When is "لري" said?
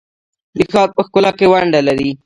1.87-2.09